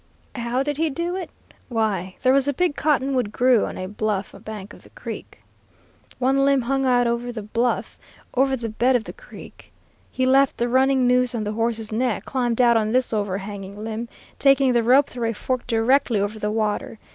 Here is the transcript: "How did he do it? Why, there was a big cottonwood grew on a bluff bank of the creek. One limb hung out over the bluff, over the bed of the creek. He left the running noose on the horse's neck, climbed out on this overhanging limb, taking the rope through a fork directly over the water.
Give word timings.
"How 0.33 0.63
did 0.63 0.77
he 0.77 0.89
do 0.89 1.15
it? 1.15 1.29
Why, 1.69 2.15
there 2.23 2.33
was 2.33 2.47
a 2.47 2.53
big 2.55 2.75
cottonwood 2.75 3.31
grew 3.31 3.65
on 3.67 3.77
a 3.77 3.85
bluff 3.87 4.33
bank 4.43 4.73
of 4.73 4.81
the 4.81 4.89
creek. 4.89 5.43
One 6.17 6.39
limb 6.43 6.63
hung 6.63 6.87
out 6.87 7.05
over 7.05 7.31
the 7.31 7.43
bluff, 7.43 7.99
over 8.33 8.55
the 8.55 8.69
bed 8.69 8.95
of 8.95 9.03
the 9.03 9.13
creek. 9.13 9.71
He 10.11 10.25
left 10.25 10.57
the 10.57 10.67
running 10.67 11.05
noose 11.05 11.35
on 11.35 11.43
the 11.43 11.51
horse's 11.51 11.91
neck, 11.91 12.25
climbed 12.25 12.59
out 12.59 12.77
on 12.77 12.91
this 12.91 13.13
overhanging 13.13 13.83
limb, 13.83 14.09
taking 14.39 14.73
the 14.73 14.81
rope 14.81 15.07
through 15.07 15.29
a 15.29 15.33
fork 15.35 15.67
directly 15.67 16.19
over 16.19 16.39
the 16.39 16.49
water. 16.51 16.97